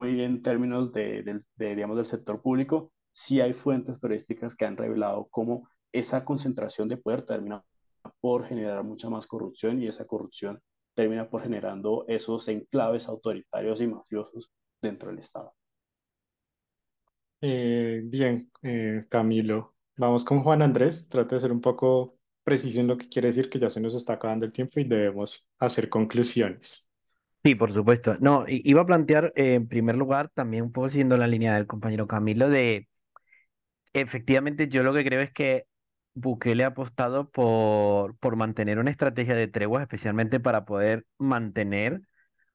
[0.00, 1.22] muy en términos de,
[1.56, 6.88] de, digamos, del sector público, sí hay fuentes periodísticas que han revelado cómo esa concentración
[6.88, 7.64] de poder termina
[8.20, 10.60] por generar mucha más corrupción y esa corrupción
[10.94, 15.54] termina por generando esos enclaves autoritarios y mafiosos dentro del Estado.
[17.40, 18.50] Eh, bien,
[19.08, 21.08] Camilo, vamos con Juan Andrés.
[21.08, 23.94] Trate de ser un poco preciso en lo que quiere decir que ya se nos
[23.94, 26.90] está acabando el tiempo y debemos hacer conclusiones.
[27.44, 28.16] Sí, por supuesto.
[28.20, 31.66] No, iba a plantear eh, en primer lugar, también un poco siguiendo la línea del
[31.66, 32.88] compañero Camilo, de
[33.92, 35.66] efectivamente yo lo que creo es que
[36.20, 42.02] Bukele ha apostado por, por mantener una estrategia de tregua, especialmente para poder mantener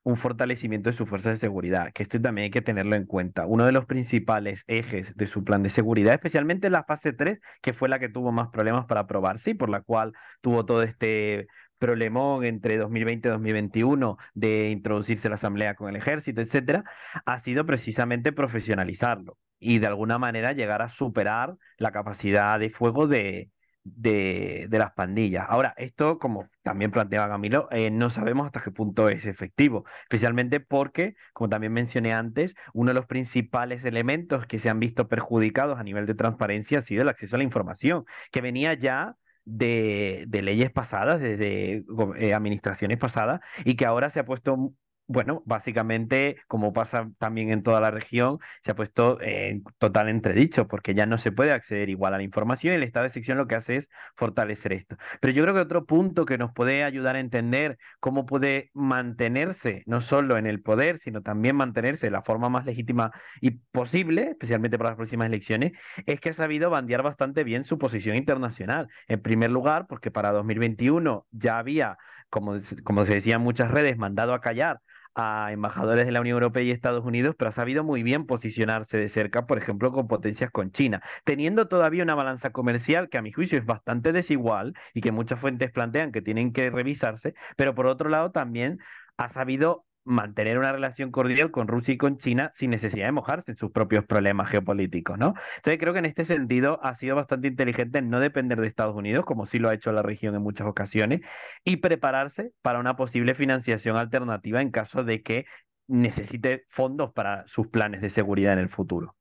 [0.03, 3.45] un fortalecimiento de su fuerza de seguridad, que esto también hay que tenerlo en cuenta.
[3.45, 7.73] Uno de los principales ejes de su plan de seguridad, especialmente la fase 3, que
[7.73, 11.47] fue la que tuvo más problemas para aprobarse y por la cual tuvo todo este
[11.77, 16.83] problemón entre 2020 y 2021 de introducirse la asamblea con el ejército, etcétera,
[17.25, 23.07] ha sido precisamente profesionalizarlo y de alguna manera llegar a superar la capacidad de fuego
[23.07, 23.49] de,
[23.83, 25.45] de, las pandillas.
[25.49, 30.59] Ahora, esto, como también planteaba Camilo, eh, no sabemos hasta qué punto es efectivo, especialmente
[30.59, 35.79] porque, como también mencioné antes, uno de los principales elementos que se han visto perjudicados
[35.79, 40.25] a nivel de transparencia ha sido el acceso a la información, que venía ya de,
[40.27, 41.83] de leyes pasadas, desde
[42.17, 44.73] eh, administraciones pasadas, y que ahora se ha puesto
[45.07, 50.67] bueno, básicamente, como pasa también en toda la región, se ha puesto en total entredicho,
[50.67, 53.37] porque ya no se puede acceder igual a la información y el estado de sección
[53.37, 54.97] lo que hace es fortalecer esto.
[55.19, 59.83] Pero yo creo que otro punto que nos puede ayudar a entender cómo puede mantenerse,
[59.85, 63.11] no solo en el poder, sino también mantenerse de la forma más legítima
[63.41, 65.73] y posible, especialmente para las próximas elecciones,
[66.05, 68.87] es que ha sabido bandear bastante bien su posición internacional.
[69.07, 71.97] En primer lugar, porque para 2021 ya había,
[72.29, 74.79] como, como se decía en muchas redes, mandado a callar
[75.15, 78.97] a embajadores de la Unión Europea y Estados Unidos, pero ha sabido muy bien posicionarse
[78.97, 83.21] de cerca, por ejemplo, con potencias con China, teniendo todavía una balanza comercial que a
[83.21, 87.75] mi juicio es bastante desigual y que muchas fuentes plantean que tienen que revisarse, pero
[87.75, 88.79] por otro lado también
[89.17, 93.51] ha sabido mantener una relación cordial con Rusia y con China sin necesidad de mojarse
[93.51, 95.33] en sus propios problemas geopolíticos, ¿no?
[95.57, 99.25] Entonces creo que en este sentido ha sido bastante inteligente no depender de Estados Unidos,
[99.25, 101.21] como sí lo ha hecho la región en muchas ocasiones,
[101.63, 105.45] y prepararse para una posible financiación alternativa en caso de que
[105.87, 109.15] necesite fondos para sus planes de seguridad en el futuro.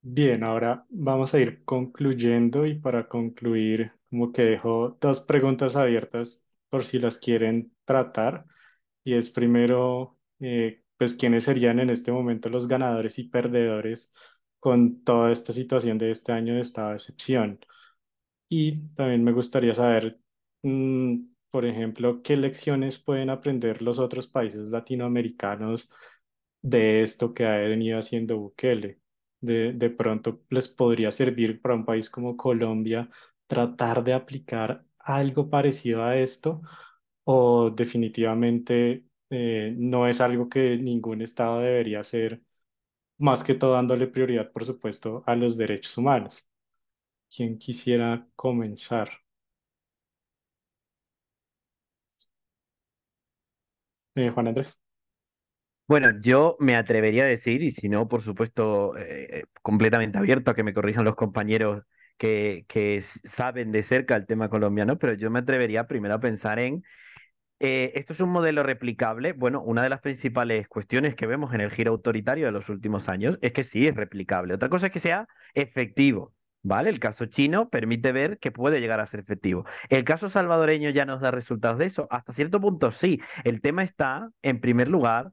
[0.00, 6.44] Bien, ahora vamos a ir concluyendo y para concluir, como que dejo dos preguntas abiertas
[6.68, 8.44] por si las quieren tratar
[9.04, 14.12] y es primero, eh, pues, quiénes serían en este momento los ganadores y perdedores
[14.60, 17.60] con toda esta situación de este año de estado de excepción.
[18.48, 20.20] Y también me gustaría saber,
[20.62, 21.16] mm,
[21.50, 25.90] por ejemplo, qué lecciones pueden aprender los otros países latinoamericanos
[26.62, 29.00] de esto que ha venido haciendo Bukele.
[29.40, 33.08] De, de pronto les podría servir para un país como Colombia
[33.46, 36.62] tratar de aplicar algo parecido a esto
[37.24, 42.42] o definitivamente eh, no es algo que ningún Estado debería hacer,
[43.18, 46.50] más que todo dándole prioridad, por supuesto, a los derechos humanos.
[47.34, 49.10] ¿Quién quisiera comenzar?
[54.14, 54.80] Eh, Juan Andrés.
[55.88, 60.54] Bueno, yo me atrevería a decir, y si no, por supuesto, eh, completamente abierto a
[60.54, 61.82] que me corrijan los compañeros
[62.16, 66.60] que, que saben de cerca el tema colombiano, pero yo me atrevería primero a pensar
[66.60, 66.82] en
[67.64, 69.32] eh, ¿esto es un modelo replicable?
[69.34, 73.08] Bueno, una de las principales cuestiones que vemos en el giro autoritario de los últimos
[73.08, 74.54] años es que sí es replicable.
[74.54, 76.90] Otra cosa es que sea efectivo, ¿vale?
[76.90, 79.64] El caso chino permite ver que puede llegar a ser efectivo.
[79.90, 82.08] ¿El caso salvadoreño ya nos da resultados de eso?
[82.10, 83.20] Hasta cierto punto sí.
[83.44, 85.30] El tema está, en primer lugar,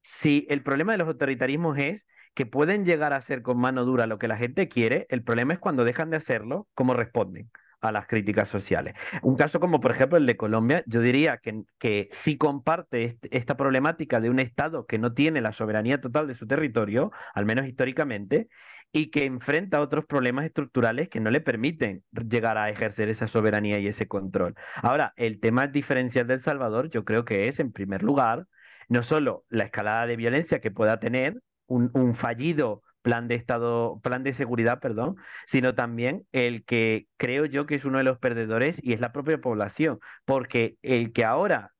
[0.00, 4.06] si el problema de los autoritarismos es que pueden llegar a hacer con mano dura
[4.06, 7.50] lo que la gente quiere, el problema es cuando dejan de hacerlo, cómo responden
[7.80, 8.94] a las críticas sociales.
[9.22, 13.56] Un caso como por ejemplo el de Colombia, yo diría que, que sí comparte esta
[13.56, 17.66] problemática de un Estado que no tiene la soberanía total de su territorio, al menos
[17.66, 18.48] históricamente,
[18.92, 23.78] y que enfrenta otros problemas estructurales que no le permiten llegar a ejercer esa soberanía
[23.78, 24.54] y ese control.
[24.76, 28.46] Ahora, el tema diferencial del Salvador, yo creo que es, en primer lugar,
[28.88, 34.00] no solo la escalada de violencia que pueda tener un, un fallido plan de estado,
[34.00, 35.14] plan de seguridad, perdón,
[35.46, 39.12] sino también el que creo yo que es uno de los perdedores y es la
[39.12, 41.72] propia población, porque el que ahora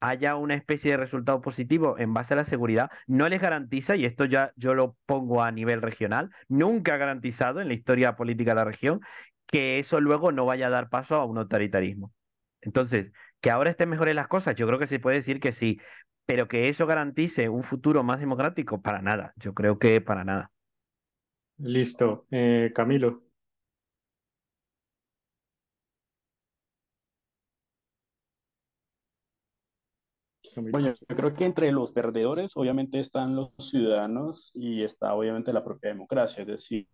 [0.00, 4.04] haya una especie de resultado positivo en base a la seguridad no les garantiza, y
[4.04, 8.50] esto ya yo lo pongo a nivel regional, nunca ha garantizado en la historia política
[8.50, 9.00] de la región
[9.46, 12.12] que eso luego no vaya a dar paso a un autoritarismo.
[12.60, 13.10] Entonces,
[13.40, 15.80] que ahora estén mejores las cosas, yo creo que se puede decir que sí,
[16.26, 19.32] pero que eso garantice un futuro más democrático, para nada.
[19.36, 20.50] Yo creo que para nada.
[21.58, 22.26] Listo.
[22.30, 23.24] Eh, Camilo,
[31.08, 35.90] yo creo que entre los perdedores obviamente están los ciudadanos y está obviamente la propia
[35.90, 36.88] democracia, es decir,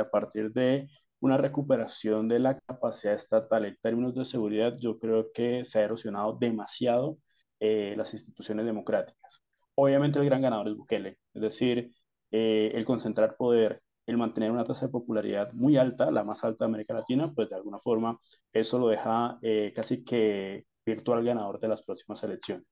[0.00, 0.88] a partir de
[1.20, 5.82] una recuperación de la capacidad estatal en términos de seguridad, yo creo que se ha
[5.82, 7.18] erosionado demasiado
[7.60, 9.42] eh, las instituciones democráticas.
[9.74, 11.90] Obviamente el gran ganador es Bukele, es decir,
[12.30, 16.64] eh, el concentrar poder, el mantener una tasa de popularidad muy alta, la más alta
[16.64, 18.18] de América Latina, pues de alguna forma
[18.52, 22.66] eso lo deja eh, casi que virtual ganador de las próximas elecciones.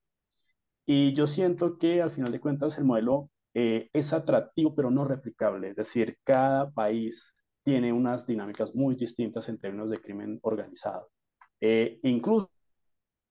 [0.87, 5.05] Y yo siento que al final de cuentas el modelo eh, es atractivo, pero no
[5.05, 5.70] replicable.
[5.70, 11.11] Es decir, cada país tiene unas dinámicas muy distintas en términos de crimen organizado.
[11.61, 12.51] Eh, incluso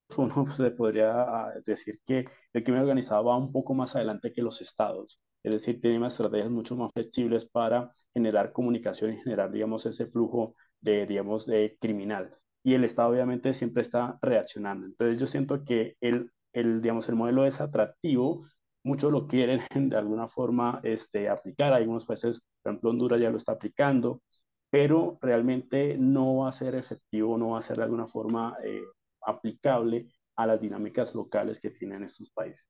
[0.18, 4.42] uno se podría ah, decir que el crimen organizado va un poco más adelante que
[4.42, 5.20] los estados.
[5.44, 10.06] Es decir, tiene unas estrategias mucho más flexibles para generar comunicación y generar, digamos, ese
[10.08, 12.36] flujo de, digamos, de criminal.
[12.64, 14.86] Y el Estado obviamente siempre está reaccionando.
[14.86, 18.44] Entonces yo siento que el, el, digamos, el modelo es atractivo,
[18.84, 23.38] muchos lo quieren de alguna forma este, aplicar, algunos países, por ejemplo Honduras ya lo
[23.38, 24.22] está aplicando,
[24.70, 28.82] pero realmente no va a ser efectivo, no va a ser de alguna forma eh,
[29.22, 32.66] aplicable a las dinámicas locales que tienen estos países.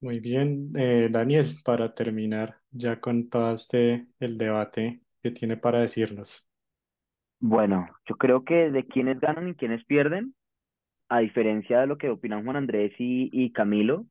[0.00, 6.48] Muy bien, eh, Daniel, para terminar ya con este el debate que tiene para decirnos.
[7.40, 10.34] Bueno, yo creo que de quienes ganan y quienes pierden,
[11.08, 14.06] a diferencia de lo que opinan Juan Andrés y, y Camilo,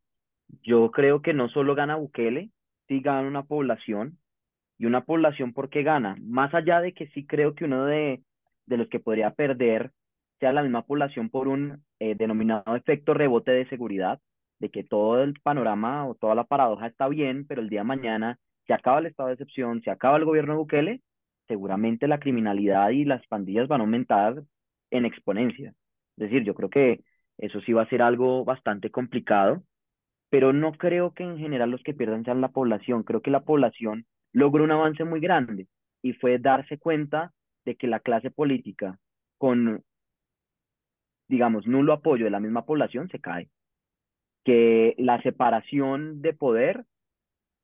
[0.63, 2.51] yo creo que no solo gana Bukele,
[2.87, 4.19] sí gana una población,
[4.77, 8.23] y una población porque gana, más allá de que sí creo que uno de,
[8.67, 9.91] de los que podría perder
[10.39, 14.19] sea la misma población por un eh, denominado efecto rebote de seguridad,
[14.65, 17.85] de que todo el panorama o toda la paradoja está bien, pero el día de
[17.85, 21.01] mañana se acaba el estado de excepción, se acaba el gobierno de Bukele,
[21.47, 24.43] seguramente la criminalidad y las pandillas van a aumentar
[24.91, 25.69] en exponencia.
[26.17, 27.03] Es decir, yo creo que
[27.37, 29.63] eso sí va a ser algo bastante complicado,
[30.29, 33.03] pero no creo que en general los que pierdan sean la población.
[33.03, 35.67] Creo que la población logró un avance muy grande
[36.01, 37.33] y fue darse cuenta
[37.65, 38.99] de que la clase política
[39.37, 39.83] con,
[41.27, 43.49] digamos, nulo apoyo de la misma población se cae,
[44.45, 46.85] que la separación de poder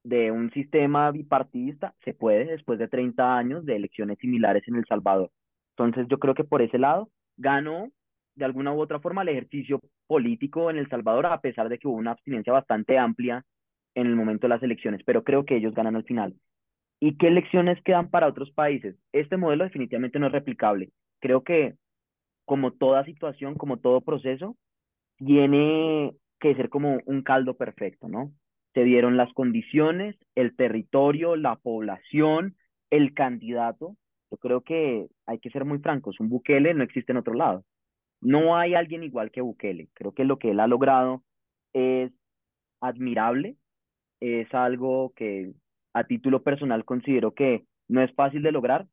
[0.04, 4.86] de un sistema bipartidista se puede después de 30 años de elecciones similares en El
[4.86, 5.32] Salvador.
[5.78, 7.92] Entonces yo creo que por ese lado ganó
[8.36, 11.88] de alguna u otra forma el ejercicio político en El Salvador, a pesar de que
[11.88, 13.46] hubo una abstinencia bastante amplia
[13.94, 16.34] en el momento de las elecciones, pero creo que ellos ganan al final.
[17.00, 18.96] ¿Y qué lecciones quedan para otros países?
[19.12, 20.90] Este modelo definitivamente no es replicable.
[21.20, 21.76] Creo que
[22.46, 24.56] como toda situación, como todo proceso,
[25.18, 28.34] tiene que ser como un caldo perfecto, ¿no?
[28.74, 32.58] Se dieron las condiciones, el territorio, la población,
[32.90, 33.96] el candidato.
[34.32, 37.64] Yo creo que hay que ser muy francos, un Bukele no existe en otro lado.
[38.22, 39.90] No hay alguien igual que Bukele.
[39.94, 41.24] Creo que lo que él ha logrado
[41.74, 42.12] es
[42.82, 43.58] admirable,
[44.20, 45.54] es algo que
[45.94, 48.88] a título personal considero que no es fácil de lograr,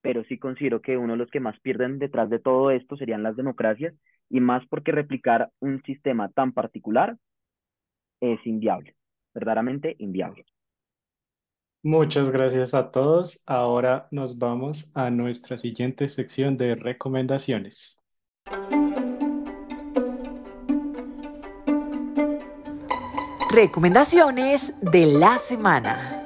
[0.00, 3.22] pero sí considero que uno de los que más pierden detrás de todo esto serían
[3.22, 3.94] las democracias
[4.30, 7.16] y más porque replicar un sistema tan particular
[8.20, 8.96] es inviable,
[9.34, 10.44] verdaderamente inviable.
[11.82, 13.42] Muchas gracias a todos.
[13.46, 18.00] Ahora nos vamos a nuestra siguiente sección de recomendaciones.
[23.50, 26.23] Recomendaciones de la semana.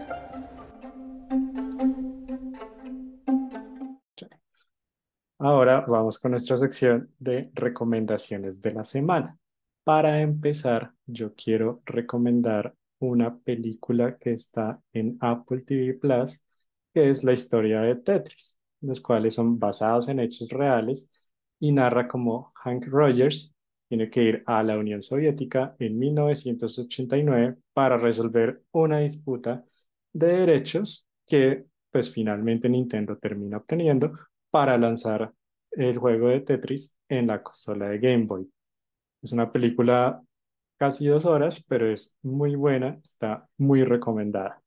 [5.41, 9.39] Ahora vamos con nuestra sección de recomendaciones de la semana.
[9.85, 16.45] Para empezar, yo quiero recomendar una película que está en Apple TV Plus,
[16.93, 21.31] que es la historia de Tetris, los cuales son basados en hechos reales
[21.61, 23.55] y narra cómo Hank Rogers
[23.89, 29.65] tiene que ir a la Unión Soviética en 1989 para resolver una disputa
[30.13, 34.13] de derechos que pues finalmente Nintendo termina obteniendo
[34.51, 35.33] para lanzar
[35.73, 38.51] el juego de Tetris en la consola de Game Boy.
[39.23, 40.23] Es una película
[40.79, 44.63] casi dos horas, pero es muy buena, está muy recomendada.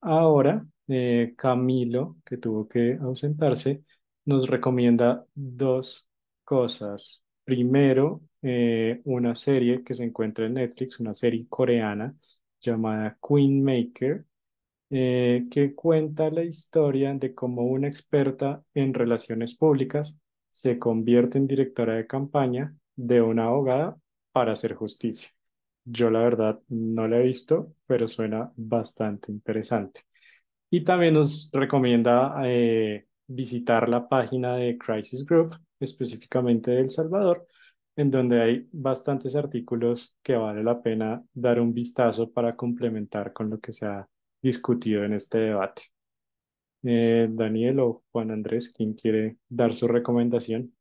[0.00, 3.82] Ahora, eh, Camilo, que tuvo que ausentarse,
[4.26, 6.10] nos recomienda dos
[6.44, 7.24] cosas.
[7.44, 12.14] Primero, eh, una serie que se encuentra en Netflix, una serie coreana
[12.60, 14.24] llamada Queen Maker,
[14.96, 21.48] eh, que cuenta la historia de cómo una experta en relaciones públicas se convierte en
[21.48, 23.96] directora de campaña de una abogada
[24.30, 25.30] para hacer justicia.
[25.84, 30.02] Yo la verdad no la he visto, pero suena bastante interesante.
[30.70, 37.48] Y también nos recomienda eh, visitar la página de Crisis Group, específicamente de El Salvador,
[37.96, 43.50] en donde hay bastantes artículos que vale la pena dar un vistazo para complementar con
[43.50, 44.08] lo que se ha
[44.44, 45.84] discutido en este debate.
[46.82, 50.74] Eh, Daniel o Juan Andrés, ¿quién quiere dar su recomendación?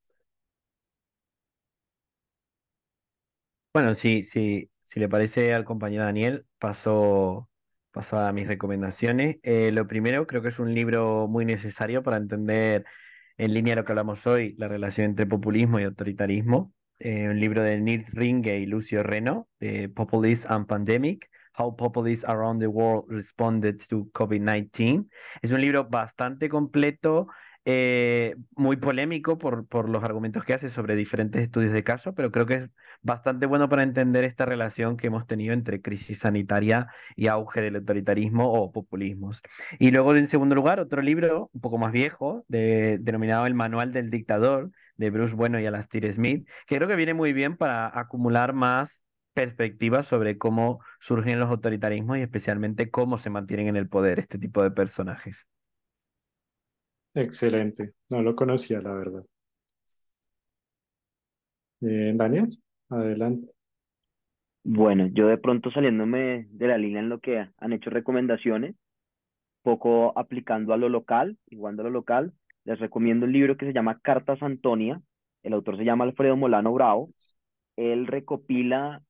[3.74, 7.50] Bueno, sí, sí, si le parece al compañero Daniel, paso,
[7.92, 9.38] paso a mis recomendaciones.
[9.44, 12.86] Eh, lo primero, creo que es un libro muy necesario para entender
[13.38, 16.74] en línea lo que hablamos hoy, la relación entre populismo y autoritarismo.
[17.00, 21.30] Eh, un libro de Nils Ringe y Lucio Reno, de Populism and Pandemic.
[21.58, 25.08] How Populists Around the World Responded to COVID-19.
[25.42, 27.28] Es un libro bastante completo,
[27.66, 32.32] eh, muy polémico por, por los argumentos que hace sobre diferentes estudios de caso, pero
[32.32, 32.70] creo que es
[33.02, 37.76] bastante bueno para entender esta relación que hemos tenido entre crisis sanitaria y auge del
[37.78, 39.42] autoritarismo o populismos.
[39.80, 43.94] Y luego, en segundo lugar, otro libro un poco más viejo, de, denominado El Manual
[43.94, 47.88] del Dictador, de Bruce Bueno y Alastair Smith, que creo que viene muy bien para
[47.98, 49.04] acumular más
[49.34, 54.38] perspectivas sobre cómo surgen los autoritarismos y especialmente cómo se mantienen en el poder este
[54.40, 55.48] tipo de personajes.
[57.16, 59.26] Excelente, no lo conocía, la verdad.
[61.82, 62.50] Eh, Daniel,
[62.90, 63.54] adelante.
[64.66, 68.76] Bueno, yo de pronto saliéndome de la línea en lo que han hecho recomendaciones,
[69.64, 72.34] poco aplicando a lo local, igual a lo local,
[72.66, 75.02] les recomiendo un libro que se llama Cartas Antonia.
[75.44, 77.12] El autor se llama Alfredo Molano Bravo.
[77.78, 79.02] Él recopila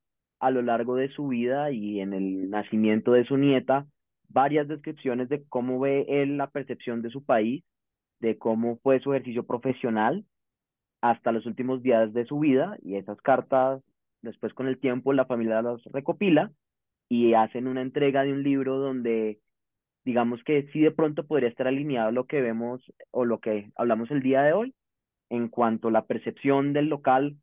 [0.43, 3.87] a lo largo de su vida y en el nacimiento de su nieta
[4.27, 7.63] varias descripciones de cómo ve él la percepción de su país,
[8.19, 10.25] de cómo fue su ejercicio profesional
[10.99, 13.81] hasta los últimos días de su vida y esas cartas
[14.21, 16.51] después con el tiempo la familia las recopila
[17.07, 19.39] y hacen una entrega de un libro donde
[20.03, 22.81] digamos que sí de pronto podría estar alineado lo que vemos
[23.11, 24.75] o lo que hablamos el día de hoy
[25.29, 27.37] en cuanto a la percepción del local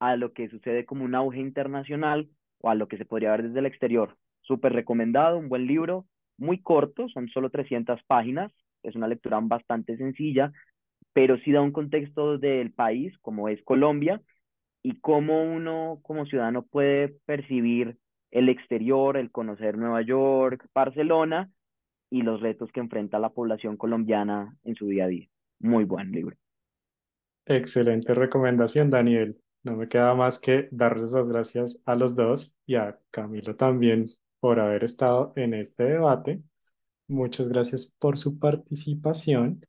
[0.00, 2.28] a lo que sucede como un auge internacional
[2.62, 4.16] o a lo que se podría ver desde el exterior.
[4.40, 6.06] Súper recomendado, un buen libro,
[6.38, 8.50] muy corto, son solo 300 páginas,
[8.82, 10.52] es una lectura bastante sencilla,
[11.12, 14.22] pero sí da un contexto del país, como es Colombia,
[14.82, 17.96] y cómo uno como ciudadano puede percibir
[18.30, 21.50] el exterior, el conocer Nueva York, Barcelona
[22.10, 25.28] y los retos que enfrenta la población colombiana en su día a día.
[25.60, 26.36] Muy buen libro.
[27.46, 29.41] Excelente recomendación, Daniel.
[29.64, 34.06] No me queda más que darles las gracias a los dos y a Camilo también
[34.40, 36.42] por haber estado en este debate.
[37.08, 39.60] Muchas gracias por su participación.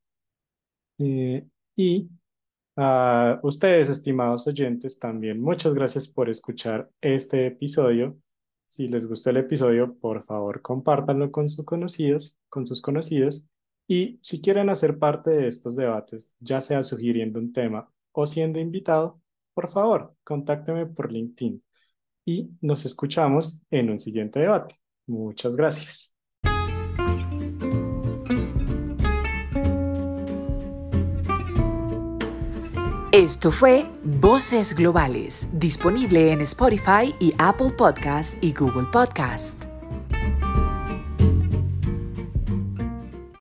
[0.98, 2.10] Eh, y
[2.76, 8.18] a ustedes, estimados oyentes, también muchas gracias por escuchar este episodio.
[8.66, 13.48] Si les gustó el episodio, por favor, compártanlo con sus conocidos, con sus conocidos.
[13.88, 18.60] Y si quieren hacer parte de estos debates, ya sea sugiriendo un tema o siendo
[18.60, 19.22] invitado,
[19.54, 21.64] por favor, contácteme por LinkedIn
[22.26, 24.76] y nos escuchamos en un siguiente debate.
[25.08, 26.14] Muchas gracias.
[33.12, 39.73] Esto fue Voces Globales, disponible en Spotify y Apple Podcast y Google Podcast.